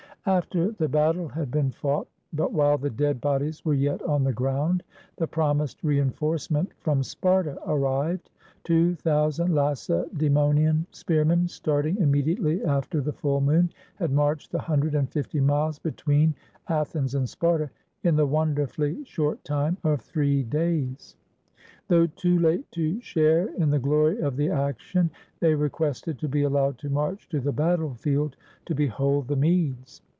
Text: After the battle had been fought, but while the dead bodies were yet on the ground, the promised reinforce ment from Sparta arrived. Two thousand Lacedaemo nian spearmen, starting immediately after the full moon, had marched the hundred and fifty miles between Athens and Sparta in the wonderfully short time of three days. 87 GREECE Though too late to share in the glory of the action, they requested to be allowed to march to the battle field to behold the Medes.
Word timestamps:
After 0.27 0.69
the 0.73 0.87
battle 0.87 1.27
had 1.29 1.49
been 1.49 1.71
fought, 1.71 2.07
but 2.31 2.53
while 2.53 2.77
the 2.77 2.91
dead 2.91 3.19
bodies 3.19 3.65
were 3.65 3.73
yet 3.73 4.03
on 4.03 4.23
the 4.23 4.31
ground, 4.31 4.83
the 5.15 5.25
promised 5.25 5.83
reinforce 5.83 6.51
ment 6.51 6.71
from 6.79 7.01
Sparta 7.01 7.57
arrived. 7.65 8.29
Two 8.63 8.93
thousand 8.93 9.55
Lacedaemo 9.55 10.53
nian 10.53 10.85
spearmen, 10.91 11.47
starting 11.47 11.97
immediately 11.97 12.63
after 12.63 13.01
the 13.01 13.11
full 13.13 13.41
moon, 13.41 13.71
had 13.95 14.11
marched 14.11 14.51
the 14.51 14.59
hundred 14.59 14.93
and 14.93 15.09
fifty 15.09 15.39
miles 15.39 15.79
between 15.79 16.35
Athens 16.67 17.15
and 17.15 17.27
Sparta 17.27 17.71
in 18.03 18.15
the 18.15 18.27
wonderfully 18.27 19.03
short 19.05 19.43
time 19.43 19.77
of 19.83 20.01
three 20.01 20.43
days. 20.43 20.75
87 20.77 20.87
GREECE 20.87 21.15
Though 21.87 22.07
too 22.15 22.39
late 22.39 22.71
to 22.73 23.01
share 23.01 23.47
in 23.55 23.71
the 23.71 23.79
glory 23.79 24.19
of 24.19 24.37
the 24.37 24.51
action, 24.51 25.09
they 25.39 25.55
requested 25.55 26.19
to 26.19 26.29
be 26.29 26.43
allowed 26.43 26.77
to 26.77 26.91
march 26.91 27.27
to 27.29 27.39
the 27.39 27.51
battle 27.51 27.95
field 27.95 28.35
to 28.67 28.75
behold 28.75 29.27
the 29.27 29.35
Medes. 29.35 30.03